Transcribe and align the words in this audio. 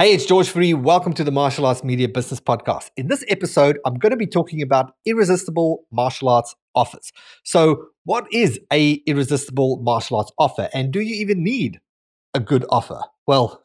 Hey, 0.00 0.14
it's 0.14 0.24
George 0.24 0.48
Fourie. 0.48 0.72
Welcome 0.72 1.12
to 1.12 1.24
the 1.24 1.30
Martial 1.30 1.66
Arts 1.66 1.84
Media 1.84 2.08
Business 2.08 2.40
Podcast. 2.40 2.88
In 2.96 3.08
this 3.08 3.22
episode, 3.28 3.78
I'm 3.84 3.96
going 3.98 4.12
to 4.12 4.16
be 4.16 4.26
talking 4.26 4.62
about 4.62 4.94
irresistible 5.04 5.84
martial 5.92 6.30
arts 6.30 6.56
offers. 6.74 7.12
So, 7.44 7.88
what 8.04 8.26
is 8.32 8.58
a 8.72 8.92
irresistible 9.06 9.76
martial 9.82 10.16
arts 10.16 10.32
offer 10.38 10.70
and 10.72 10.90
do 10.90 11.00
you 11.00 11.16
even 11.16 11.44
need 11.44 11.82
a 12.32 12.40
good 12.40 12.64
offer? 12.70 12.98
Well, 13.26 13.62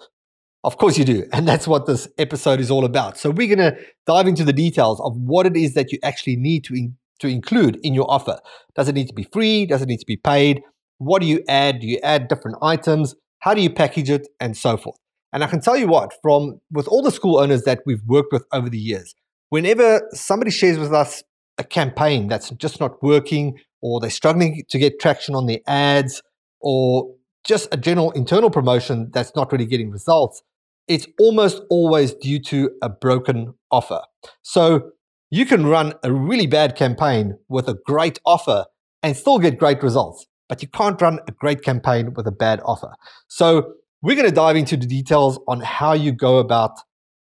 of 0.65 0.77
course 0.77 0.97
you 0.97 1.05
do. 1.05 1.23
And 1.31 1.47
that's 1.47 1.69
what 1.69 1.85
this 1.85 2.05
episode 2.17 2.59
is 2.59 2.69
all 2.69 2.83
about. 2.83 3.17
So, 3.17 3.29
we're 3.29 3.55
going 3.55 3.73
to 3.73 3.79
dive 4.05 4.27
into 4.27 4.43
the 4.43 4.51
details 4.51 4.99
of 4.99 5.15
what 5.15 5.45
it 5.45 5.55
is 5.55 5.73
that 5.75 5.93
you 5.93 5.99
actually 6.03 6.35
need 6.35 6.65
to 6.65 6.73
in, 6.73 6.97
to 7.19 7.29
include 7.29 7.79
in 7.81 7.93
your 7.93 8.11
offer. 8.11 8.41
Does 8.75 8.89
it 8.89 8.95
need 8.95 9.07
to 9.07 9.13
be 9.13 9.23
free? 9.31 9.67
Does 9.67 9.81
it 9.81 9.87
need 9.87 10.01
to 10.01 10.05
be 10.05 10.17
paid? 10.17 10.63
What 10.97 11.21
do 11.21 11.29
you 11.29 11.45
add? 11.47 11.79
Do 11.79 11.87
you 11.87 11.97
add 12.03 12.27
different 12.27 12.57
items? 12.61 13.15
How 13.39 13.53
do 13.53 13.61
you 13.61 13.69
package 13.69 14.09
it 14.09 14.27
and 14.41 14.57
so 14.57 14.75
forth? 14.75 14.97
And 15.35 15.43
I 15.43 15.47
can 15.47 15.59
tell 15.59 15.75
you 15.75 15.87
what, 15.87 16.13
from 16.21 16.61
with 16.71 16.87
all 16.87 17.01
the 17.01 17.11
school 17.11 17.39
owners 17.39 17.63
that 17.63 17.81
we've 17.85 18.01
worked 18.07 18.31
with 18.31 18.45
over 18.53 18.69
the 18.69 18.77
years, 18.77 19.13
whenever 19.49 20.01
somebody 20.13 20.49
shares 20.49 20.79
with 20.79 20.93
us 20.93 21.23
a 21.57 21.63
campaign 21.65 22.29
that's 22.29 22.51
just 22.51 22.79
not 22.79 23.03
working, 23.03 23.59
or 23.81 23.99
they're 23.99 24.09
struggling 24.09 24.63
to 24.69 24.79
get 24.79 24.97
traction 24.97 25.35
on 25.35 25.45
their 25.45 25.59
ads, 25.67 26.23
or 26.61 27.13
just 27.43 27.67
a 27.73 27.77
general 27.77 28.11
internal 28.11 28.49
promotion 28.49 29.11
that's 29.13 29.35
not 29.35 29.51
really 29.51 29.65
getting 29.65 29.91
results, 29.91 30.41
it's 30.87 31.05
almost 31.19 31.61
always 31.69 32.13
due 32.13 32.39
to 32.39 32.71
a 32.81 32.87
broken 32.87 33.53
offer. 33.71 33.99
So 34.41 34.91
you 35.31 35.45
can 35.45 35.65
run 35.65 35.95
a 36.01 36.13
really 36.13 36.47
bad 36.47 36.77
campaign 36.77 37.37
with 37.49 37.67
a 37.67 37.75
great 37.85 38.19
offer 38.25 38.67
and 39.03 39.17
still 39.17 39.39
get 39.39 39.59
great 39.59 39.83
results, 39.83 40.27
but 40.47 40.61
you 40.61 40.69
can't 40.69 41.01
run 41.01 41.19
a 41.27 41.33
great 41.33 41.61
campaign 41.61 42.13
with 42.13 42.25
a 42.25 42.31
bad 42.31 42.61
offer. 42.63 42.93
So 43.27 43.73
we're 44.05 44.15
going 44.15 44.29
to 44.29 44.31
dive 44.31 44.55
into 44.55 44.77
the 44.77 44.85
details 44.85 45.39
on 45.47 45.61
how 45.61 45.93
you 45.93 46.11
go 46.11 46.37
about 46.37 46.77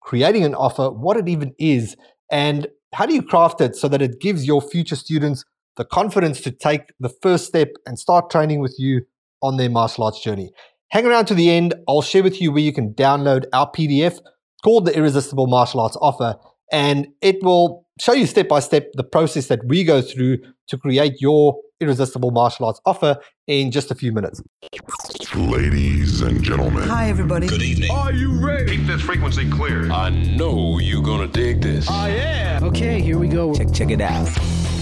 creating 0.02 0.44
an 0.44 0.54
offer, 0.54 0.92
what 0.92 1.16
it 1.16 1.30
even 1.30 1.54
is, 1.58 1.96
and 2.30 2.68
how 2.94 3.06
do 3.06 3.14
you 3.14 3.22
craft 3.22 3.62
it 3.62 3.78
so 3.78 3.88
that 3.88 4.02
it 4.02 4.20
gives 4.20 4.46
your 4.46 4.62
future 4.62 4.98
students 4.98 5.46
the 5.78 5.86
confidence 5.86 6.42
to 6.42 6.52
take 6.52 6.82
the 7.00 7.08
first 7.08 7.46
step 7.46 7.70
and 7.86 7.98
start 7.98 8.30
training 8.30 8.60
with 8.60 8.76
you 8.78 9.04
on 9.42 9.56
their 9.56 9.70
martial 9.70 10.04
arts 10.04 10.22
journey. 10.22 10.52
Hang 10.90 11.06
around 11.06 11.28
to 11.28 11.34
the 11.34 11.50
end. 11.50 11.74
I'll 11.88 12.02
share 12.02 12.24
with 12.24 12.42
you 12.42 12.52
where 12.52 12.62
you 12.62 12.74
can 12.74 12.94
download 12.94 13.46
our 13.54 13.72
PDF 13.72 14.20
called 14.62 14.86
the 14.86 14.98
Irresistible 14.98 15.48
Martial 15.48 15.80
Arts 15.80 15.98
Offer, 16.02 16.36
and 16.74 17.08
it 17.22 17.42
will 17.42 17.85
show 18.00 18.14
you 18.14 18.26
step 18.26 18.48
by 18.48 18.60
step 18.60 18.92
the 18.94 19.04
process 19.04 19.48
that 19.48 19.66
we 19.66 19.84
go 19.84 20.02
through 20.02 20.38
to 20.68 20.78
create 20.78 21.22
your 21.22 21.58
irresistible 21.80 22.32
martial 22.32 22.66
arts 22.66 22.80
offer 22.86 23.18
in 23.48 23.72
just 23.72 23.92
a 23.92 23.96
few 23.96 24.12
minutes. 24.12 24.42
Ladies 25.36 26.22
and 26.22 26.42
gentlemen. 26.42 26.88
Hi, 26.88 27.10
everybody. 27.10 27.48
Good 27.48 27.62
evening. 27.62 27.92
Are 27.92 28.12
you 28.12 28.34
ready? 28.46 28.78
Keep 28.78 28.88
this 28.88 29.02
frequency 29.02 29.50
clear. 29.50 29.92
I 29.92 30.10
know 30.10 30.80
you're 30.80 31.04
gonna 31.04 31.28
dig 31.28 31.62
this. 31.62 31.90
I 31.90 32.10
am. 32.10 32.64
Okay, 32.64 33.02
here 33.02 33.18
we 33.18 33.28
go. 33.28 33.54
Check, 33.54 33.74
check 33.74 33.92
it 33.92 34.02
out. 34.02 34.30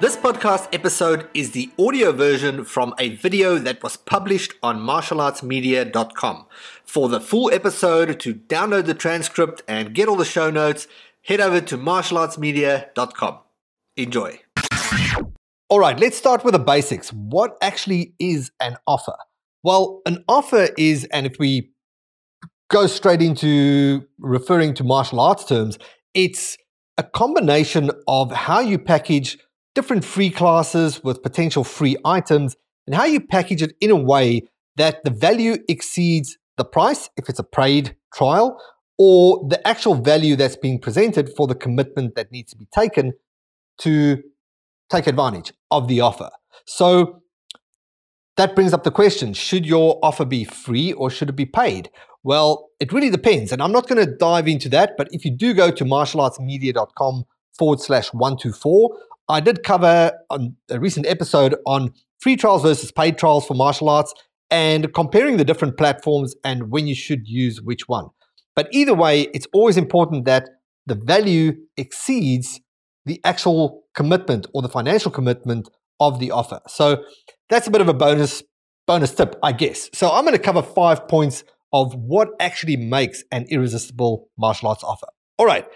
This 0.00 0.16
podcast 0.16 0.74
episode 0.74 1.28
is 1.34 1.52
the 1.52 1.70
audio 1.78 2.10
version 2.10 2.64
from 2.64 2.94
a 2.98 3.10
video 3.10 3.58
that 3.58 3.80
was 3.80 3.96
published 3.96 4.52
on 4.60 4.80
martialartsmedia.com. 4.80 6.46
For 6.84 7.08
the 7.08 7.20
full 7.20 7.48
episode, 7.52 8.18
to 8.20 8.34
download 8.34 8.86
the 8.86 8.94
transcript 8.94 9.62
and 9.68 9.94
get 9.94 10.08
all 10.08 10.16
the 10.16 10.24
show 10.24 10.50
notes, 10.50 10.88
head 11.22 11.40
over 11.40 11.60
to 11.60 11.78
martialartsmedia.com. 11.78 13.38
Enjoy. 13.96 14.40
All 15.68 15.78
right, 15.78 15.98
let's 15.98 16.16
start 16.16 16.44
with 16.44 16.52
the 16.52 16.58
basics. 16.58 17.12
What 17.12 17.56
actually 17.62 18.14
is 18.18 18.50
an 18.60 18.76
offer? 18.88 19.16
Well, 19.62 20.02
an 20.06 20.24
offer 20.26 20.70
is, 20.76 21.04
and 21.12 21.24
if 21.24 21.38
we 21.38 21.70
go 22.68 22.88
straight 22.88 23.22
into 23.22 24.04
referring 24.18 24.74
to 24.74 24.84
martial 24.84 25.20
arts 25.20 25.44
terms, 25.44 25.78
it's 26.14 26.58
a 26.98 27.04
combination 27.04 27.92
of 28.08 28.32
how 28.32 28.58
you 28.58 28.78
package 28.78 29.38
different 29.74 30.04
free 30.04 30.30
classes 30.30 31.02
with 31.02 31.22
potential 31.22 31.64
free 31.64 31.96
items 32.04 32.56
and 32.86 32.94
how 32.94 33.04
you 33.04 33.20
package 33.20 33.62
it 33.62 33.74
in 33.80 33.90
a 33.90 33.96
way 33.96 34.42
that 34.76 35.04
the 35.04 35.10
value 35.10 35.56
exceeds 35.68 36.38
the 36.56 36.64
price 36.64 37.10
if 37.16 37.28
it's 37.28 37.38
a 37.38 37.44
paid 37.44 37.96
trial 38.14 38.60
or 38.98 39.44
the 39.48 39.66
actual 39.66 39.94
value 39.94 40.36
that's 40.36 40.56
being 40.56 40.78
presented 40.78 41.30
for 41.36 41.46
the 41.46 41.54
commitment 41.54 42.14
that 42.14 42.30
needs 42.30 42.52
to 42.52 42.56
be 42.56 42.66
taken 42.72 43.12
to 43.78 44.22
take 44.90 45.06
advantage 45.06 45.52
of 45.70 45.88
the 45.88 46.00
offer. 46.00 46.30
So 46.66 47.22
that 48.36 48.54
brings 48.54 48.72
up 48.72 48.84
the 48.84 48.90
question 48.90 49.32
should 49.32 49.66
your 49.66 49.98
offer 50.02 50.24
be 50.24 50.44
free 50.44 50.92
or 50.92 51.10
should 51.10 51.28
it 51.28 51.36
be 51.36 51.46
paid? 51.46 51.90
Well, 52.22 52.70
it 52.80 52.92
really 52.92 53.10
depends. 53.10 53.52
And 53.52 53.62
I'm 53.62 53.72
not 53.72 53.86
going 53.86 54.04
to 54.04 54.10
dive 54.10 54.48
into 54.48 54.68
that, 54.70 54.92
but 54.96 55.08
if 55.10 55.24
you 55.24 55.30
do 55.30 55.52
go 55.54 55.70
to 55.70 55.84
martialartsmedia.com 55.84 57.24
forward 57.56 57.80
slash 57.80 58.12
124, 58.12 58.96
I 59.28 59.40
did 59.40 59.62
cover 59.62 60.12
on 60.30 60.56
a 60.70 60.78
recent 60.78 61.06
episode 61.06 61.56
on 61.66 61.92
free 62.20 62.36
trials 62.36 62.62
versus 62.62 62.92
paid 62.92 63.18
trials 63.18 63.46
for 63.46 63.54
martial 63.54 63.88
arts 63.88 64.12
and 64.50 64.92
comparing 64.92 65.36
the 65.36 65.44
different 65.44 65.76
platforms 65.76 66.34
and 66.44 66.70
when 66.70 66.86
you 66.86 66.94
should 66.94 67.26
use 67.26 67.60
which 67.62 67.88
one. 67.88 68.08
But 68.54 68.68
either 68.70 68.94
way, 68.94 69.22
it's 69.34 69.46
always 69.52 69.76
important 69.76 70.26
that 70.26 70.48
the 70.86 70.94
value 70.94 71.54
exceeds 71.76 72.60
the 73.06 73.20
actual 73.24 73.84
commitment 73.94 74.46
or 74.54 74.62
the 74.62 74.68
financial 74.68 75.10
commitment 75.10 75.68
of 76.00 76.18
the 76.20 76.30
offer. 76.30 76.60
So 76.68 77.04
that's 77.48 77.66
a 77.66 77.70
bit 77.70 77.80
of 77.80 77.88
a 77.88 77.94
bonus 77.94 78.42
bonus 78.86 79.14
tip, 79.14 79.36
I 79.42 79.52
guess. 79.52 79.88
So 79.94 80.10
I'm 80.10 80.24
going 80.24 80.36
to 80.36 80.42
cover 80.42 80.62
5 80.62 81.08
points 81.08 81.44
of 81.72 81.94
what 81.94 82.28
actually 82.38 82.76
makes 82.76 83.24
an 83.32 83.46
irresistible 83.48 84.28
martial 84.38 84.68
arts 84.68 84.84
offer. 84.84 85.06
All 85.38 85.46
right, 85.46 85.66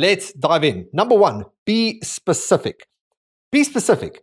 let's 0.00 0.32
dive 0.32 0.64
in. 0.64 0.88
Number 0.92 1.14
1, 1.14 1.44
be 1.66 2.00
specific. 2.02 2.86
Be 3.52 3.64
specific. 3.64 4.22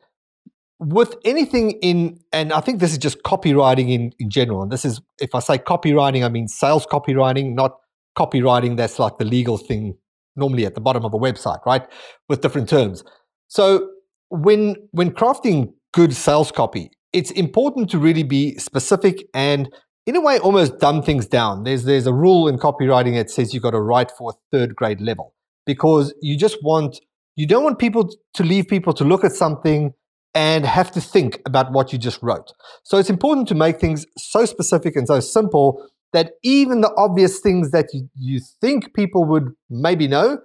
With 0.79 1.15
anything 1.23 1.71
in, 1.81 2.19
and 2.33 2.51
I 2.51 2.61
think 2.61 2.79
this 2.79 2.91
is 2.91 2.97
just 2.97 3.23
copywriting 3.23 3.91
in, 3.91 4.11
in 4.19 4.29
general. 4.29 4.61
And 4.61 4.71
this 4.71 4.85
is, 4.85 5.01
if 5.19 5.33
I 5.33 5.39
say 5.39 5.57
copywriting, 5.57 6.25
I 6.25 6.29
mean 6.29 6.47
sales 6.47 6.85
copywriting, 6.85 7.53
not 7.53 7.77
copywriting 8.17 8.77
that's 8.77 8.97
like 8.97 9.17
the 9.19 9.25
legal 9.25 9.57
thing 9.57 9.95
normally 10.35 10.65
at 10.65 10.75
the 10.75 10.81
bottom 10.81 11.05
of 11.05 11.13
a 11.13 11.17
website, 11.17 11.63
right? 11.65 11.83
With 12.27 12.41
different 12.41 12.69
terms. 12.69 13.03
So 13.47 13.89
when 14.29 14.75
when 14.91 15.11
crafting 15.11 15.73
good 15.93 16.13
sales 16.15 16.51
copy, 16.51 16.91
it's 17.13 17.31
important 17.31 17.89
to 17.91 17.99
really 17.99 18.23
be 18.23 18.55
specific 18.57 19.25
and 19.33 19.69
in 20.05 20.15
a 20.15 20.21
way 20.21 20.39
almost 20.39 20.79
dumb 20.79 21.01
things 21.01 21.27
down. 21.27 21.63
There's 21.63 21.83
there's 21.85 22.07
a 22.07 22.13
rule 22.13 22.47
in 22.47 22.57
copywriting 22.57 23.13
that 23.15 23.29
says 23.29 23.53
you've 23.53 23.63
got 23.63 23.71
to 23.71 23.81
write 23.81 24.11
for 24.11 24.31
a 24.31 24.35
third 24.51 24.75
grade 24.75 25.01
level 25.01 25.33
because 25.67 26.13
you 26.21 26.35
just 26.35 26.57
want 26.63 26.99
you 27.35 27.45
don't 27.45 27.63
want 27.63 27.77
people 27.77 28.09
to 28.33 28.43
leave 28.43 28.67
people 28.67 28.93
to 28.93 29.03
look 29.03 29.23
at 29.23 29.31
something 29.31 29.93
and 30.33 30.65
have 30.65 30.91
to 30.91 31.01
think 31.01 31.39
about 31.45 31.71
what 31.71 31.93
you 31.93 31.99
just 31.99 32.21
wrote. 32.21 32.51
So 32.83 32.97
it's 32.97 33.09
important 33.11 33.47
to 33.49 33.55
make 33.55 33.79
things 33.79 34.05
so 34.17 34.45
specific 34.45 34.95
and 34.95 35.07
so 35.07 35.19
simple 35.19 35.87
that 36.13 36.33
even 36.43 36.81
the 36.81 36.91
obvious 36.97 37.39
things 37.39 37.71
that 37.71 37.87
you, 37.93 38.09
you 38.15 38.39
think 38.61 38.93
people 38.95 39.23
would 39.25 39.53
maybe 39.69 40.07
know, 40.07 40.39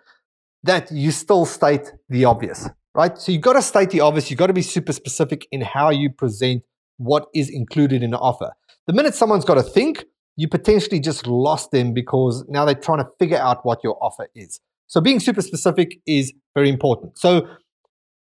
that 0.65 0.91
you 0.93 1.11
still 1.11 1.47
state 1.47 1.93
the 2.09 2.25
obvious, 2.25 2.69
right? 2.95 3.17
So 3.19 3.33
you've 3.33 3.43
got 3.43 3.55
to 3.55 3.63
state 3.63 3.91
the 3.91 4.01
obvious. 4.01 4.31
You've 4.31 4.39
got 4.39 4.49
to 4.49 4.53
be 4.53 4.63
super 4.63 4.93
specific 4.93 5.47
in 5.51 5.63
how 5.63 5.91
you 5.91 6.11
present 6.11 6.63
what 6.99 7.27
is 7.35 7.49
included 7.49 8.03
in 8.03 8.13
an 8.13 8.21
offer. 8.21 8.53
The 8.87 8.93
minute 8.93 9.15
someone's 9.15 9.45
got 9.45 9.55
to 9.55 9.63
think, 9.63 10.05
you 10.37 10.49
potentially 10.49 11.01
just 11.01 11.27
lost 11.27 11.71
them 11.71 11.93
because 11.93 12.45
now 12.49 12.65
they're 12.65 12.75
trying 12.75 12.99
to 12.99 13.09
figure 13.19 13.39
out 13.39 13.65
what 13.65 13.81
your 13.85 13.97
offer 14.03 14.29
is. 14.35 14.61
So 14.93 15.01
being 15.01 15.21
super 15.21 15.41
specific 15.41 16.03
is 16.07 16.35
very 16.55 16.69
important. 16.69 17.17
So 17.19 17.49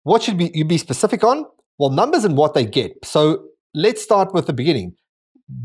what 0.04 0.24
should 0.24 0.40
you 0.56 0.64
be 0.64 0.78
specific 0.78 1.22
on? 1.22 1.44
Well, 1.78 1.90
numbers 1.90 2.24
and 2.24 2.38
what 2.38 2.54
they 2.54 2.66
get. 2.66 2.94
So 3.04 3.44
let's 3.74 4.02
start 4.02 4.34
with 4.34 4.48
the 4.48 4.54
beginning. 4.54 4.96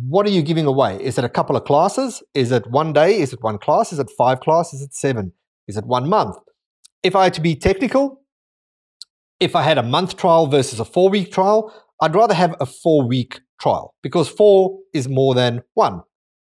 What 0.08 0.26
are 0.26 0.30
you 0.30 0.42
giving 0.42 0.66
away? 0.66 0.96
Is 1.00 1.16
it 1.16 1.22
a 1.22 1.28
couple 1.28 1.54
of 1.56 1.62
classes? 1.62 2.24
Is 2.34 2.50
it 2.50 2.68
one 2.68 2.92
day? 2.92 3.20
Is 3.20 3.32
it 3.32 3.40
one 3.40 3.58
class? 3.58 3.92
Is 3.92 4.00
it 4.00 4.10
five 4.18 4.40
classes? 4.40 4.80
Is 4.80 4.86
it 4.86 4.94
seven? 4.94 5.30
Is 5.68 5.76
it 5.76 5.86
one 5.86 6.08
month? 6.08 6.38
If 7.04 7.14
I 7.14 7.22
had 7.22 7.34
to 7.34 7.40
be 7.40 7.54
technical, 7.54 8.22
if 9.38 9.54
I 9.54 9.62
had 9.62 9.78
a 9.78 9.84
month 9.84 10.16
trial 10.16 10.48
versus 10.48 10.80
a 10.80 10.84
four 10.84 11.08
week 11.08 11.30
trial, 11.30 11.72
I'd 12.02 12.16
rather 12.16 12.34
have 12.34 12.56
a 12.58 12.66
four 12.66 13.06
week 13.06 13.38
trial 13.60 13.94
because 14.02 14.28
four 14.28 14.80
is 14.92 15.08
more 15.08 15.36
than 15.36 15.62
one, 15.74 16.02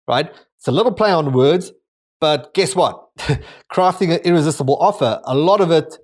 right? 0.07 0.31
It's 0.59 0.67
a 0.67 0.71
little 0.71 0.91
play 0.91 1.11
on 1.11 1.33
words, 1.33 1.71
but 2.19 2.53
guess 2.53 2.75
what? 2.75 3.00
Crafting 3.71 4.13
an 4.13 4.19
irresistible 4.23 4.77
offer, 4.79 5.21
a 5.25 5.35
lot 5.35 5.61
of 5.61 5.71
it 5.71 5.97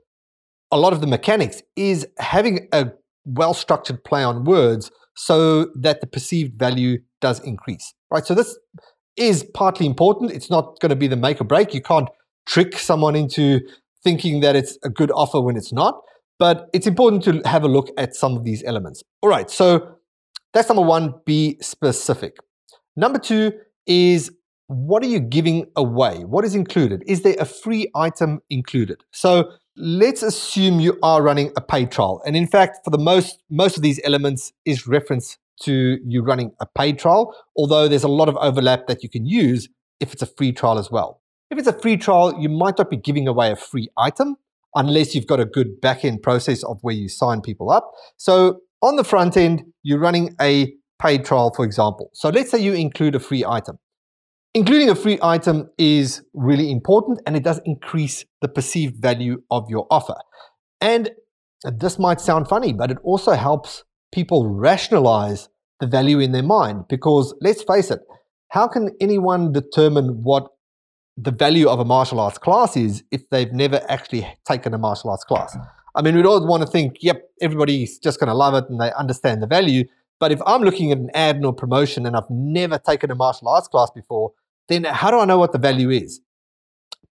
a 0.72 0.78
lot 0.78 0.94
of 0.94 1.02
the 1.02 1.08
mechanics 1.08 1.62
is 1.76 2.08
having 2.20 2.68
a 2.74 2.92
well 3.26 3.54
structured 3.54 4.04
play 4.04 4.24
on 4.24 4.44
words 4.44 4.92
so 5.16 5.68
that 5.76 6.02
the 6.02 6.08
perceived 6.08 6.58
value 6.60 7.00
does 7.22 7.40
increase, 7.40 7.94
right? 8.12 8.26
So 8.26 8.36
this 8.36 8.58
is 9.16 9.46
partly 9.54 9.86
important. 9.86 10.32
It's 10.32 10.50
not 10.50 10.80
going 10.80 10.92
to 10.92 10.96
be 10.96 11.08
the 11.08 11.16
make 11.16 11.42
or 11.42 11.44
break. 11.44 11.74
You 11.74 11.82
can't 11.82 12.10
trick 12.46 12.78
someone 12.78 13.16
into 13.16 13.62
thinking 14.04 14.42
that 14.42 14.56
it's 14.56 14.78
a 14.84 14.90
good 14.90 15.12
offer 15.12 15.42
when 15.42 15.58
it's 15.58 15.74
not, 15.74 16.00
but 16.38 16.70
it's 16.74 16.86
important 16.86 17.24
to 17.24 17.42
have 17.46 17.64
a 17.64 17.68
look 17.68 17.90
at 17.98 18.16
some 18.16 18.38
of 18.38 18.44
these 18.44 18.64
elements. 18.64 19.04
All 19.22 19.30
right, 19.30 19.50
so 19.50 19.96
that's 20.54 20.70
number 20.70 20.84
one, 20.84 21.16
be 21.26 21.58
specific. 21.62 22.38
Number 22.96 23.20
two 23.20 23.54
is 23.86 24.32
what 24.68 25.04
are 25.04 25.08
you 25.08 25.20
giving 25.20 25.66
away? 25.76 26.24
What 26.26 26.46
is 26.46 26.54
included? 26.54 27.04
Is 27.08 27.22
there 27.22 27.36
a 27.40 27.46
free 27.46 27.90
item 27.96 28.42
included? 28.50 29.04
So 29.12 29.52
let's 29.78 30.22
assume 30.22 30.80
you 30.80 30.98
are 31.02 31.22
running 31.22 31.52
a 31.56 31.62
paid 31.62 31.92
trial. 31.92 32.22
And 32.26 32.36
in 32.36 32.48
fact, 32.48 32.80
for 32.84 32.92
the 32.92 32.98
most 32.98 33.42
most 33.50 33.78
of 33.78 33.84
these 33.84 34.00
elements 34.04 34.52
is 34.66 34.88
reference 34.88 35.38
to 35.64 35.98
you 36.06 36.22
running 36.22 36.52
a 36.60 36.66
paid 36.66 37.00
trial, 37.00 37.36
although 37.56 37.88
there's 37.88 38.04
a 38.04 38.10
lot 38.10 38.30
of 38.30 38.36
overlap 38.38 38.88
that 38.88 39.02
you 39.04 39.10
can 39.10 39.26
use 39.26 39.70
if 40.00 40.14
it's 40.14 40.22
a 40.22 40.28
free 40.28 40.52
trial 40.52 40.78
as 40.78 40.92
well. 40.92 41.22
If 41.50 41.58
it's 41.58 41.68
a 41.68 41.80
free 41.80 41.98
trial, 41.98 42.38
you 42.40 42.50
might 42.50 42.78
not 42.78 42.90
be 42.90 42.98
giving 42.98 43.28
away 43.28 43.52
a 43.52 43.56
free 43.56 43.90
item 43.98 44.36
unless 44.76 45.16
you've 45.16 45.28
got 45.28 45.40
a 45.40 45.46
good 45.46 45.80
back 45.82 46.04
end 46.04 46.22
process 46.22 46.62
of 46.64 46.78
where 46.82 46.94
you 46.94 47.08
sign 47.08 47.42
people 47.42 47.72
up. 47.72 47.92
So 48.18 48.60
on 48.82 48.98
the 48.98 49.04
front 49.04 49.38
end, 49.38 49.64
you're 49.82 49.98
running 49.98 50.36
a 50.42 50.74
paid 51.02 51.26
trial, 51.26 51.54
for 51.56 51.64
example. 51.64 52.12
So 52.14 52.30
let's 52.30 52.52
say 52.52 52.60
you 52.60 52.74
include 52.74 53.16
a 53.16 53.20
free 53.20 53.46
item. 53.46 53.80
Including 54.58 54.90
a 54.90 54.96
free 54.96 55.20
item 55.22 55.70
is 55.78 56.24
really 56.34 56.72
important 56.72 57.22
and 57.28 57.38
it 57.38 57.44
does 57.44 57.62
increase 57.64 58.26
the 58.42 58.48
perceived 58.48 59.00
value 59.00 59.44
of 59.52 59.70
your 59.70 59.86
offer. 59.92 60.16
And 60.82 61.12
this 61.64 62.00
might 62.00 62.20
sound 62.20 62.48
funny, 62.48 62.74
but 62.74 62.90
it 62.90 62.98
also 63.04 63.34
helps 63.34 63.84
people 64.12 64.50
rationalize 64.50 65.50
the 65.80 65.86
value 65.86 66.18
in 66.18 66.32
their 66.32 66.42
mind 66.42 66.86
because 66.90 67.36
let's 67.40 67.62
face 67.62 67.92
it, 67.92 68.00
how 68.48 68.68
can 68.68 68.90
anyone 69.00 69.52
determine 69.52 70.24
what 70.24 70.48
the 71.16 71.30
value 71.30 71.70
of 71.70 71.80
a 71.80 71.86
martial 71.86 72.20
arts 72.20 72.40
class 72.40 72.76
is 72.76 73.04
if 73.12 73.30
they've 73.30 73.54
never 73.54 73.80
actually 73.88 74.28
taken 74.48 74.74
a 74.74 74.80
martial 74.80 75.12
arts 75.12 75.24
class? 75.24 75.56
I 75.94 76.02
mean, 76.02 76.16
we'd 76.16 76.26
all 76.26 76.44
want 76.48 76.64
to 76.64 76.68
think, 76.68 76.96
yep, 77.02 77.30
everybody's 77.42 78.00
just 78.00 78.20
going 78.20 78.30
to 78.30 78.34
love 78.34 78.56
it 78.56 78.68
and 78.72 78.82
they 78.82 78.92
understand 78.94 79.44
the 79.44 79.48
value. 79.48 79.84
But 80.20 80.32
if 80.32 80.42
I'm 80.48 80.64
looking 80.64 80.92
at 80.92 80.98
an 80.98 81.12
ad 81.14 81.46
or 81.46 81.54
promotion 81.54 82.08
and 82.08 82.16
I've 82.16 82.32
never 82.32 82.80
taken 82.80 83.12
a 83.12 83.16
martial 83.16 83.50
arts 83.50 83.68
class 83.68 83.92
before, 83.92 84.34
then 84.70 84.84
how 84.84 85.12
do 85.12 85.20
I 85.20 85.26
know 85.26 85.38
what 85.38 85.52
the 85.52 85.58
value 85.58 85.90
is? 85.90 86.22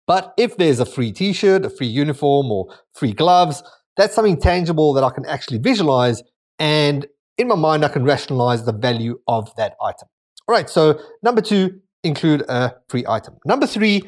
But 0.07 0.35
if 0.37 0.57
there's 0.57 0.81
a 0.81 0.87
free 0.87 1.13
t 1.13 1.33
shirt, 1.33 1.65
a 1.65 1.71
free 1.71 1.87
uniform, 1.87 2.51
or 2.51 2.75
free 2.95 3.13
gloves, 3.13 3.63
that's 3.97 4.15
something 4.15 4.41
tangible 4.41 4.93
that 4.95 5.05
I 5.05 5.11
can 5.11 5.27
actually 5.27 5.59
visualize. 5.59 6.23
And 6.59 7.07
in 7.39 7.49
my 7.49 7.55
mind, 7.55 7.85
I 7.85 7.89
can 7.89 8.05
rationalize 8.05 8.65
the 8.65 8.73
value 8.73 9.19
of 9.29 9.55
that 9.57 9.75
item. 9.83 10.09
All 10.49 10.55
right, 10.55 10.69
so 10.69 10.99
number 11.23 11.41
two, 11.41 11.81
include 12.03 12.43
a 12.49 12.75
free 12.89 13.05
item. 13.09 13.37
Number 13.47 13.67
three, 13.67 14.03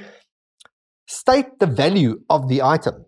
state 1.06 1.46
the 1.60 1.66
value 1.66 2.20
of 2.28 2.48
the 2.48 2.62
item. 2.62 3.04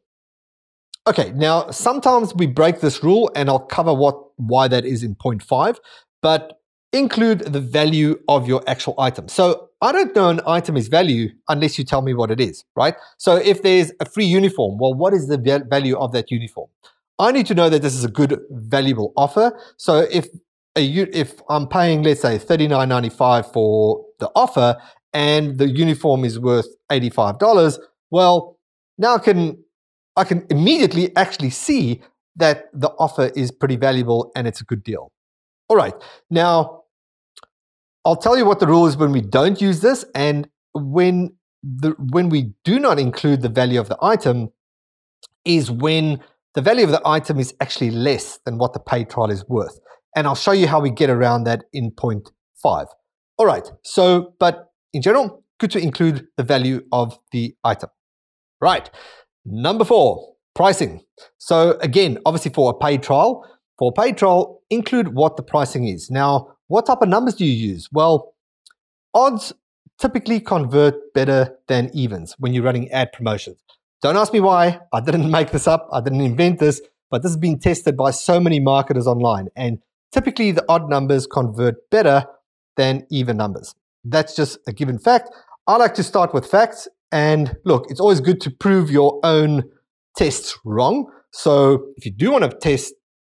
Okay, 1.08 1.32
now 1.34 1.70
sometimes 1.70 2.34
we 2.34 2.46
break 2.46 2.80
this 2.80 3.02
rule, 3.02 3.30
and 3.34 3.48
I'll 3.48 3.58
cover 3.58 3.92
what 3.92 4.16
why 4.36 4.68
that 4.68 4.84
is 4.84 5.02
in 5.02 5.14
point 5.14 5.42
five. 5.42 5.80
But 6.22 6.60
include 6.92 7.40
the 7.40 7.60
value 7.60 8.18
of 8.28 8.48
your 8.48 8.62
actual 8.66 8.94
item. 8.98 9.28
So 9.28 9.65
I 9.82 9.92
don't 9.92 10.14
know 10.16 10.30
an 10.30 10.40
item 10.46 10.76
is 10.76 10.88
value 10.88 11.28
unless 11.48 11.78
you 11.78 11.84
tell 11.84 12.02
me 12.02 12.14
what 12.14 12.30
it 12.30 12.40
is, 12.40 12.64
right? 12.76 12.94
So 13.18 13.36
if 13.36 13.62
there's 13.62 13.92
a 14.00 14.06
free 14.06 14.24
uniform, 14.24 14.78
well, 14.78 14.94
what 14.94 15.12
is 15.12 15.28
the 15.28 15.36
value 15.68 15.96
of 15.98 16.12
that 16.12 16.30
uniform? 16.30 16.68
I 17.18 17.32
need 17.32 17.46
to 17.46 17.54
know 17.54 17.68
that 17.68 17.82
this 17.82 17.94
is 17.94 18.04
a 18.04 18.08
good, 18.08 18.40
valuable 18.50 19.12
offer. 19.16 19.58
So 19.76 20.06
if 20.10 20.26
a, 20.76 20.84
if 20.84 21.40
I'm 21.48 21.66
paying, 21.66 22.02
let's 22.02 22.20
say, 22.20 22.38
$39.95 22.38 23.52
for 23.52 24.04
the 24.18 24.30
offer 24.34 24.76
and 25.12 25.58
the 25.58 25.68
uniform 25.68 26.24
is 26.24 26.38
worth 26.38 26.68
$85, 26.90 27.78
well, 28.10 28.58
now 28.98 29.14
I 29.14 29.18
can 29.18 29.62
I 30.16 30.24
can 30.24 30.46
immediately 30.48 31.14
actually 31.14 31.50
see 31.50 32.00
that 32.36 32.70
the 32.72 32.88
offer 32.98 33.30
is 33.36 33.50
pretty 33.50 33.76
valuable 33.76 34.32
and 34.34 34.46
it's 34.46 34.60
a 34.60 34.64
good 34.64 34.82
deal. 34.82 35.12
All 35.68 35.76
right. 35.76 35.94
Now, 36.30 36.84
I'll 38.06 38.16
tell 38.16 38.38
you 38.38 38.44
what 38.44 38.60
the 38.60 38.68
rule 38.68 38.86
is 38.86 38.96
when 38.96 39.10
we 39.10 39.20
don't 39.20 39.60
use 39.60 39.80
this, 39.80 40.04
and 40.14 40.48
when 40.74 41.34
the 41.64 41.90
when 41.98 42.28
we 42.28 42.52
do 42.64 42.78
not 42.78 43.00
include 43.00 43.42
the 43.42 43.48
value 43.48 43.80
of 43.80 43.88
the 43.88 43.98
item, 44.00 44.50
is 45.44 45.72
when 45.72 46.20
the 46.54 46.62
value 46.62 46.84
of 46.84 46.92
the 46.92 47.02
item 47.04 47.40
is 47.40 47.52
actually 47.60 47.90
less 47.90 48.38
than 48.44 48.58
what 48.58 48.74
the 48.74 48.78
paid 48.78 49.10
trial 49.10 49.30
is 49.30 49.44
worth. 49.48 49.80
And 50.14 50.28
I'll 50.28 50.36
show 50.36 50.52
you 50.52 50.68
how 50.68 50.78
we 50.80 50.90
get 50.90 51.10
around 51.10 51.44
that 51.44 51.64
in 51.72 51.90
point 51.90 52.30
five. 52.62 52.86
All 53.38 53.46
right. 53.46 53.68
So, 53.82 54.34
but 54.38 54.72
in 54.92 55.02
general, 55.02 55.44
good 55.58 55.72
to 55.72 55.80
include 55.80 56.28
the 56.36 56.44
value 56.44 56.82
of 56.92 57.18
the 57.32 57.56
item. 57.64 57.90
Right. 58.60 58.88
Number 59.44 59.84
four, 59.84 60.36
pricing. 60.54 61.02
So 61.38 61.76
again, 61.80 62.18
obviously 62.24 62.52
for 62.52 62.70
a 62.70 62.74
paid 62.74 63.02
trial, 63.02 63.44
for 63.78 63.92
a 63.94 64.00
paid 64.00 64.16
trial, 64.16 64.62
include 64.70 65.14
what 65.14 65.36
the 65.36 65.42
pricing 65.42 65.88
is. 65.88 66.08
Now, 66.10 66.55
what 66.68 66.86
type 66.86 67.02
of 67.02 67.08
numbers 67.08 67.34
do 67.34 67.44
you 67.44 67.52
use? 67.52 67.88
Well, 67.92 68.34
odds 69.14 69.52
typically 70.00 70.40
convert 70.40 70.94
better 71.14 71.56
than 71.68 71.90
evens 71.94 72.34
when 72.38 72.52
you're 72.52 72.64
running 72.64 72.90
ad 72.90 73.12
promotions. 73.12 73.58
Don't 74.02 74.16
ask 74.16 74.32
me 74.32 74.40
why. 74.40 74.80
I 74.92 75.00
didn't 75.00 75.30
make 75.38 75.50
this 75.52 75.66
up. 75.66 75.88
I 75.92 76.00
didn't 76.00 76.20
invent 76.20 76.58
this, 76.58 76.80
but 77.10 77.22
this 77.22 77.32
has 77.32 77.36
been 77.36 77.58
tested 77.58 77.96
by 77.96 78.10
so 78.10 78.40
many 78.40 78.60
marketers 78.60 79.06
online. 79.06 79.48
And 79.56 79.78
typically 80.12 80.52
the 80.52 80.64
odd 80.68 80.88
numbers 80.88 81.26
convert 81.26 81.88
better 81.90 82.24
than 82.76 83.06
even 83.10 83.36
numbers. 83.36 83.74
That's 84.04 84.36
just 84.36 84.58
a 84.66 84.72
given 84.72 84.98
fact. 84.98 85.30
I 85.66 85.76
like 85.76 85.94
to 85.94 86.02
start 86.02 86.34
with 86.34 86.46
facts. 86.46 86.88
And 87.10 87.56
look, 87.64 87.86
it's 87.90 88.00
always 88.00 88.20
good 88.20 88.40
to 88.42 88.50
prove 88.50 88.90
your 88.90 89.20
own 89.22 89.64
tests 90.16 90.58
wrong. 90.64 91.10
So 91.32 91.86
if 91.96 92.04
you 92.04 92.12
do 92.12 92.30
want 92.30 92.44
to 92.44 92.56
test 92.56 92.94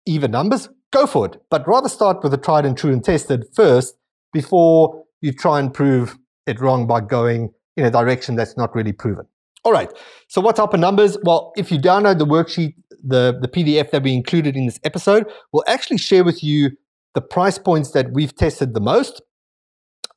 even 0.06 0.31
numbers, 0.31 0.69
go 0.98 1.08
for 1.08 1.26
it. 1.26 1.42
But 1.50 1.68
rather 1.68 1.90
start 1.90 2.24
with 2.24 2.32
the 2.32 2.38
tried 2.38 2.66
and 2.66 2.78
true 2.78 2.92
and 2.92 3.04
tested 3.04 3.46
first 3.54 3.96
before 4.34 5.04
you 5.22 5.32
try 5.32 5.60
and 5.60 5.74
prove 5.74 6.18
it 6.46 6.60
wrong 6.60 6.88
by 6.88 7.02
going 7.02 7.52
in 7.76 7.86
a 7.86 7.92
direction 7.92 8.36
that's 8.36 8.58
not 8.58 8.74
really 8.76 8.94
proven. 8.94 9.26
All 9.64 9.72
right. 9.72 9.92
So 10.28 10.42
what 10.42 10.56
type 10.56 10.74
of 10.74 10.80
numbers? 10.80 11.18
Well, 11.24 11.52
if 11.58 11.72
you 11.72 11.78
download 11.78 12.18
the 12.20 12.26
worksheet, 12.26 12.76
the, 13.04 13.38
the 13.40 13.48
PDF 13.48 13.92
that 13.92 14.04
we 14.04 14.14
included 14.14 14.56
in 14.56 14.66
this 14.66 14.80
episode, 14.84 15.25
we'll 15.51 15.63
actually 15.68 15.98
share 15.98 16.24
with 16.24 16.44
you 16.44 16.72
the 17.13 17.22
price 17.22 17.58
points 17.58 17.92
that 17.92 18.13
we've 18.13 18.36
tested 18.36 18.74
the 18.74 18.80
most. 18.80 19.22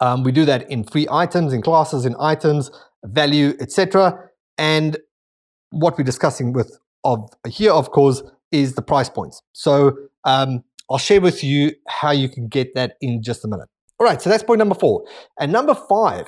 Um, 0.00 0.22
we 0.22 0.32
do 0.32 0.44
that 0.46 0.70
in 0.70 0.84
free 0.84 1.06
items, 1.10 1.52
in 1.52 1.62
classes, 1.62 2.06
in 2.06 2.14
items, 2.18 2.70
value, 3.04 3.54
etc. 3.60 4.18
And 4.56 4.98
what 5.70 5.98
we're 5.98 6.04
discussing 6.04 6.52
with 6.52 6.78
of 7.04 7.30
here, 7.48 7.72
of 7.72 7.90
course, 7.90 8.22
is 8.52 8.74
the 8.74 8.82
price 8.82 9.08
points. 9.08 9.42
So 9.52 9.96
um, 10.24 10.64
I'll 10.90 10.98
share 10.98 11.20
with 11.20 11.44
you 11.44 11.72
how 11.86 12.10
you 12.10 12.28
can 12.28 12.48
get 12.48 12.74
that 12.74 12.96
in 13.00 13.22
just 13.22 13.44
a 13.44 13.48
minute. 13.48 13.68
All 13.98 14.06
right, 14.06 14.20
so 14.20 14.28
that's 14.28 14.42
point 14.42 14.58
number 14.58 14.74
four. 14.74 15.04
And 15.38 15.52
number 15.52 15.74
five, 15.74 16.26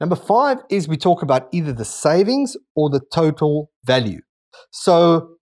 number 0.00 0.16
five 0.16 0.58
is 0.70 0.86
we 0.86 0.96
talk 0.96 1.22
about 1.22 1.48
either 1.52 1.72
the 1.72 1.84
savings 1.84 2.56
or 2.76 2.90
the 2.90 3.00
total 3.12 3.70
value. 3.84 4.20
So 4.70 5.36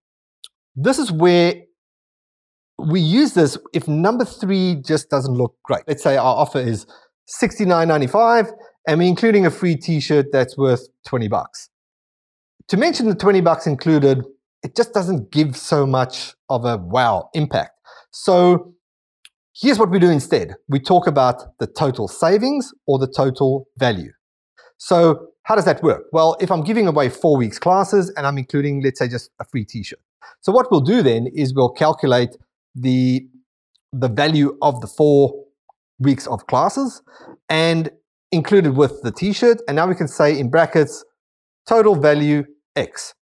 this 0.74 0.98
is 0.98 1.12
where 1.12 1.54
we 2.78 3.00
use 3.00 3.34
this 3.34 3.58
if 3.74 3.86
number 3.86 4.24
three 4.24 4.76
just 4.86 5.10
doesn't 5.10 5.34
look 5.34 5.56
great. 5.64 5.82
Let's 5.86 6.02
say 6.02 6.16
our 6.16 6.36
offer 6.36 6.60
is 6.60 6.86
$69.95 7.42 8.52
and 8.88 8.98
we're 8.98 9.08
including 9.08 9.44
a 9.44 9.50
free 9.50 9.76
t-shirt 9.76 10.26
that's 10.32 10.56
worth 10.56 10.88
20 11.06 11.28
bucks. 11.28 11.68
To 12.68 12.76
mention 12.76 13.08
the 13.08 13.14
20 13.14 13.40
bucks 13.40 13.66
included, 13.66 14.24
it 14.62 14.76
just 14.76 14.94
doesn't 14.94 15.30
give 15.30 15.56
so 15.56 15.86
much 15.86 16.34
of 16.48 16.64
a 16.64 16.76
wow 16.76 17.28
impact. 17.34 17.72
So 18.10 18.74
here's 19.54 19.78
what 19.78 19.90
we 19.90 19.98
do 19.98 20.10
instead. 20.10 20.54
We 20.68 20.80
talk 20.80 21.06
about 21.06 21.58
the 21.58 21.66
total 21.66 22.08
savings 22.08 22.72
or 22.86 22.98
the 22.98 23.06
total 23.08 23.66
value. 23.78 24.12
So 24.78 25.28
how 25.42 25.54
does 25.54 25.64
that 25.64 25.82
work? 25.82 26.04
Well, 26.12 26.36
if 26.40 26.50
I'm 26.50 26.62
giving 26.62 26.86
away 26.86 27.08
four 27.08 27.36
weeks 27.36 27.58
classes 27.58 28.12
and 28.16 28.26
I'm 28.26 28.38
including, 28.38 28.82
let's 28.82 28.98
say, 28.98 29.08
just 29.08 29.30
a 29.40 29.44
free 29.44 29.64
t-shirt. 29.64 29.98
So 30.40 30.52
what 30.52 30.70
we'll 30.70 30.80
do 30.80 31.02
then 31.02 31.26
is 31.34 31.54
we'll 31.54 31.72
calculate 31.72 32.36
the, 32.74 33.26
the 33.92 34.08
value 34.08 34.56
of 34.62 34.80
the 34.80 34.86
four 34.86 35.34
weeks 35.98 36.26
of 36.26 36.46
classes 36.46 37.02
and 37.48 37.90
included 38.32 38.76
with 38.76 39.02
the 39.02 39.12
t-shirt. 39.12 39.60
And 39.66 39.76
now 39.76 39.86
we 39.86 39.94
can 39.94 40.08
say 40.08 40.38
in 40.38 40.50
brackets, 40.50 41.04
total 41.68 41.96
value 41.96 42.44
X. 42.76 43.14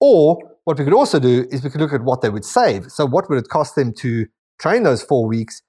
Or 0.00 0.38
what 0.66 0.78
we 0.78 0.84
could 0.84 0.94
also 0.94 1.20
do 1.20 1.46
is 1.52 1.62
we 1.62 1.70
could 1.70 1.80
look 1.80 1.92
at 1.92 2.02
what 2.02 2.22
they 2.22 2.28
would 2.28 2.44
save. 2.44 2.90
So 2.90 3.06
what 3.06 3.30
would 3.30 3.38
it 3.38 3.48
cost 3.48 3.76
them 3.76 3.94
to 3.98 4.26
train 4.60 4.82
those 4.82 5.00
four 5.00 5.28
weeks 5.28 5.62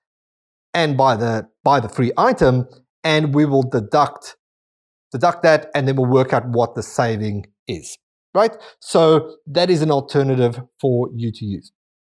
and 0.73 0.97
buy 0.97 1.15
the 1.15 1.47
buy 1.63 1.79
the 1.79 1.87
free 1.87 2.11
item, 2.17 2.67
and 3.03 3.33
we 3.33 3.45
will 3.45 3.61
deduct 3.61 4.37
deduct 5.11 5.43
that, 5.43 5.69
and 5.75 5.87
then 5.87 5.95
we'll 5.95 6.09
work 6.09 6.33
out 6.33 6.47
what 6.49 6.73
the 6.73 6.81
saving 6.81 7.45
is. 7.67 7.97
right? 8.33 8.57
So 8.79 9.35
that 9.45 9.69
is 9.69 9.81
an 9.81 9.91
alternative 9.91 10.59
for 10.81 11.09
you 11.15 11.31
to 11.31 11.45
use. 11.45 11.71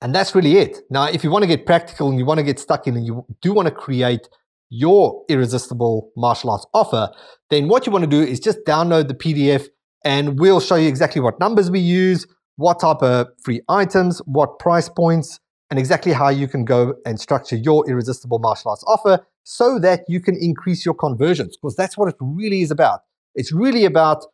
And 0.01 0.13
that's 0.13 0.35
really 0.35 0.57
it. 0.57 0.77
Now, 0.89 1.05
if 1.05 1.23
you 1.23 1.31
want 1.31 1.43
to 1.43 1.47
get 1.47 1.65
practical 1.65 2.09
and 2.09 2.19
you 2.19 2.25
want 2.25 2.37
to 2.37 2.43
get 2.43 2.59
stuck 2.59 2.85
in 2.87 2.95
and 2.95 3.05
you 3.05 3.25
do 3.41 3.53
want 3.53 3.67
to 3.67 3.73
create 3.73 4.29
your 4.69 5.23
irresistible 5.29 6.11
martial 6.15 6.51
arts 6.51 6.65
offer, 6.73 7.09
then 7.49 7.67
what 7.67 7.85
you 7.87 7.91
want 7.91 8.03
to 8.03 8.09
do 8.09 8.21
is 8.21 8.39
just 8.39 8.59
download 8.67 9.07
the 9.07 9.15
PDF 9.15 9.67
and 10.05 10.39
we'll 10.39 10.59
show 10.59 10.75
you 10.75 10.87
exactly 10.87 11.21
what 11.21 11.39
numbers 11.39 11.71
we 11.71 11.79
use, 11.79 12.27
what 12.57 12.79
type 12.79 13.01
of 13.01 13.27
free 13.43 13.61
items, 13.69 14.19
what 14.25 14.59
price 14.59 14.89
points, 14.89 15.39
and 15.69 15.79
exactly 15.79 16.11
how 16.11 16.29
you 16.29 16.47
can 16.47 16.65
go 16.65 16.95
and 17.05 17.19
structure 17.19 17.55
your 17.55 17.89
irresistible 17.89 18.39
martial 18.39 18.71
arts 18.71 18.83
offer 18.87 19.25
so 19.43 19.79
that 19.79 20.01
you 20.07 20.19
can 20.19 20.35
increase 20.39 20.85
your 20.85 20.93
conversions 20.93 21.57
because 21.57 21.75
that's 21.75 21.97
what 21.97 22.09
it 22.09 22.15
really 22.19 22.61
is 22.61 22.71
about. 22.71 23.01
It's 23.35 23.51
really 23.51 23.85
about 23.85 24.25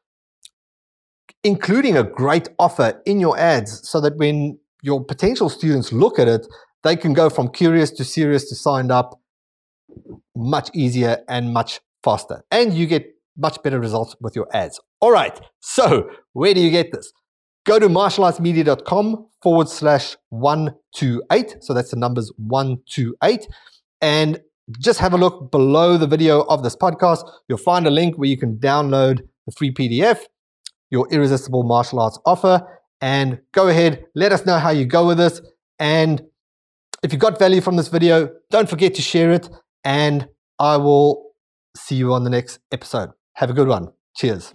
including 1.43 1.97
a 1.97 2.03
great 2.03 2.49
offer 2.57 3.01
in 3.05 3.19
your 3.19 3.37
ads 3.37 3.87
so 3.87 3.99
that 4.01 4.17
when 4.17 4.57
your 4.81 5.03
potential 5.03 5.49
students 5.49 5.91
look 5.91 6.19
at 6.19 6.27
it, 6.27 6.47
they 6.83 6.95
can 6.95 7.13
go 7.13 7.29
from 7.29 7.49
curious 7.49 7.91
to 7.91 8.03
serious 8.03 8.47
to 8.49 8.55
signed 8.55 8.91
up 8.91 9.19
much 10.35 10.69
easier 10.73 11.17
and 11.27 11.53
much 11.53 11.79
faster. 12.03 12.43
And 12.51 12.73
you 12.73 12.85
get 12.85 13.07
much 13.37 13.61
better 13.63 13.79
results 13.79 14.15
with 14.21 14.35
your 14.35 14.47
ads. 14.55 14.79
All 14.99 15.11
right. 15.11 15.39
So, 15.59 16.09
where 16.33 16.53
do 16.53 16.61
you 16.61 16.69
get 16.69 16.91
this? 16.91 17.11
Go 17.65 17.79
to 17.79 17.87
martialartsmedia.com 17.87 19.27
forward 19.41 19.69
slash 19.69 20.17
128. 20.29 21.57
So 21.61 21.73
that's 21.73 21.91
the 21.91 21.97
numbers 21.97 22.31
128. 22.37 23.47
And 24.01 24.41
just 24.79 24.99
have 24.99 25.13
a 25.13 25.17
look 25.17 25.51
below 25.51 25.97
the 25.97 26.07
video 26.07 26.41
of 26.43 26.63
this 26.63 26.75
podcast. 26.75 27.29
You'll 27.47 27.57
find 27.57 27.87
a 27.87 27.91
link 27.91 28.17
where 28.17 28.29
you 28.29 28.37
can 28.37 28.57
download 28.57 29.21
the 29.45 29.51
free 29.51 29.73
PDF, 29.73 30.19
your 30.89 31.07
irresistible 31.11 31.63
martial 31.63 31.99
arts 31.99 32.19
offer, 32.25 32.65
and 33.01 33.39
go 33.51 33.67
ahead, 33.67 34.05
let 34.15 34.31
us 34.31 34.45
know 34.45 34.57
how 34.57 34.69
you 34.69 34.85
go 34.85 35.05
with 35.07 35.17
this. 35.17 35.41
And 35.79 36.21
if 37.03 37.11
you 37.11 37.19
got 37.19 37.37
value 37.37 37.59
from 37.59 37.75
this 37.75 37.89
video, 37.89 38.29
don't 38.49 38.69
forget 38.69 38.95
to 38.95 39.01
share 39.01 39.31
it. 39.31 39.49
And 39.83 40.27
I 40.59 40.77
will 40.77 41.33
see 41.75 41.95
you 41.95 42.13
on 42.13 42.23
the 42.23 42.29
next 42.29 42.59
episode. 42.71 43.09
Have 43.33 43.49
a 43.49 43.53
good 43.53 43.67
one. 43.67 43.91
Cheers. 44.15 44.53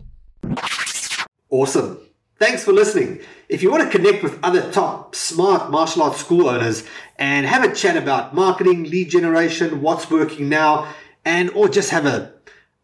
Awesome. 1.51 2.08
Thanks 2.39 2.63
for 2.63 2.73
listening. 2.73 3.19
If 3.49 3.65
you 3.65 3.71
want 3.71 3.91
to 3.91 3.99
connect 3.99 4.23
with 4.23 4.39
other 4.45 4.71
top 4.71 5.17
smart 5.17 5.73
martial 5.73 6.03
arts 6.05 6.21
school 6.21 6.49
owners 6.49 6.85
and 7.17 7.45
have 7.45 7.69
a 7.69 7.75
chat 7.75 7.97
about 7.97 8.33
marketing, 8.33 8.85
lead 8.85 9.11
generation, 9.11 9.83
what's 9.83 10.09
working 10.09 10.49
now, 10.49 10.95
and 11.25 11.51
or 11.51 11.69
just 11.69 11.91
have 11.91 12.07
a, 12.07 12.33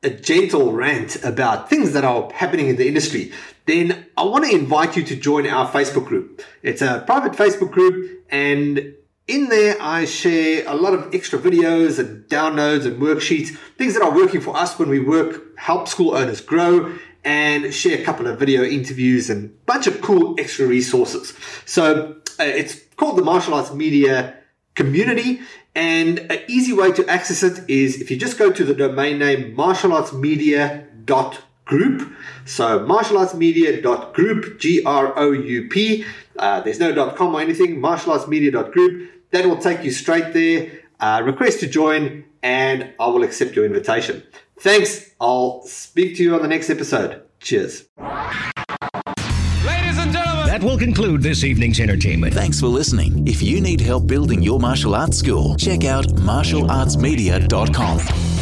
a 0.03 0.11
gentle 0.11 0.73
rant 0.73 1.23
about 1.23 1.71
things 1.71 1.93
that 1.93 2.05
are 2.05 2.33
happening 2.33 2.67
in 2.67 2.75
the 2.75 2.89
industry, 2.89 3.31
then 3.67 4.07
I 4.17 4.25
want 4.25 4.45
to 4.45 4.51
invite 4.53 4.97
you 4.97 5.05
to 5.05 5.15
join 5.15 5.47
our 5.47 5.71
Facebook 5.71 6.07
group. 6.07 6.43
It's 6.65 6.83
a 6.83 7.05
private 7.07 7.35
Facebook 7.35 7.71
group 7.71 8.25
and 8.31 8.95
in 9.27 9.49
there, 9.49 9.77
I 9.81 10.05
share 10.05 10.65
a 10.67 10.75
lot 10.75 10.93
of 10.93 11.15
extra 11.15 11.39
videos 11.39 11.99
and 11.99 12.29
downloads 12.29 12.85
and 12.85 13.01
worksheets, 13.01 13.57
things 13.79 13.95
that 13.95 14.03
are 14.03 14.15
working 14.15 14.43
for 14.43 14.55
us 14.55 14.79
when 14.79 14.91
we 14.91 14.99
work, 14.99 15.57
help 15.57 15.89
school 15.89 16.15
owners 16.15 16.43
grow, 16.43 16.93
and 17.25 17.73
share 17.73 17.99
a 17.99 18.05
couple 18.05 18.27
of 18.27 18.39
video 18.39 18.63
interviews 18.63 19.31
and 19.31 19.47
a 19.47 19.49
bunch 19.67 19.87
of 19.87 20.03
cool 20.03 20.35
extra 20.39 20.67
resources. 20.67 21.33
So 21.65 22.17
uh, 22.39 22.45
it's 22.45 22.81
called 22.97 23.17
the 23.17 23.23
Martial 23.23 23.55
Arts 23.55 23.73
Media 23.73 24.35
Community. 24.75 25.41
And 25.75 26.19
an 26.31 26.41
easy 26.47 26.73
way 26.73 26.93
to 26.93 27.05
access 27.09 27.43
it 27.43 27.69
is 27.69 28.01
if 28.01 28.09
you 28.11 28.17
just 28.17 28.39
go 28.39 28.53
to 28.53 28.65
the 28.65 28.75
domain 28.75 29.19
name 29.19 29.57
martialartsmedia.group. 29.57 32.13
So 32.45 32.79
martialartsmedia.group, 32.81 34.61
G-R-O-U-P. 34.61 36.05
Uh, 36.37 36.61
there's 36.61 36.79
no 36.79 37.11
.com 37.11 37.35
or 37.35 37.41
anything, 37.41 37.81
martialartsmedia.group. 37.81 39.11
That 39.31 39.47
will 39.47 39.59
take 39.59 39.83
you 39.83 39.91
straight 39.91 40.33
there. 40.33 40.84
Uh, 41.05 41.23
request 41.23 41.61
to 41.61 41.67
join 41.67 42.25
and 42.43 42.91
I 42.99 43.09
will 43.09 43.25
accept 43.25 43.55
your 43.55 43.67
invitation. 43.67 44.23
Thanks. 44.61 45.11
I'll 45.21 45.63
speak 45.67 46.17
to 46.17 46.23
you 46.23 46.35
on 46.35 46.41
the 46.41 46.49
next 46.49 46.71
episode. 46.71 47.21
Cheers. 47.41 47.87
Ladies 47.99 49.99
and 49.99 50.13
gentlemen, 50.13 50.47
that 50.47 50.63
will 50.63 50.79
conclude 50.79 51.23
this 51.23 51.45
evening's 51.45 51.79
entertainment. 51.79 52.33
Thanks 52.33 52.59
for 52.59 52.69
listening. 52.69 53.29
If 53.29 53.43
you 53.43 53.61
need 53.61 53.83
help 53.83 54.07
building 54.07 54.43
your 54.43 54.59
martial 54.59 54.95
arts 54.95 55.19
school, 55.19 55.59
check 55.59 55.85
out 55.85 56.07
martialartsmedia.com. 56.07 58.34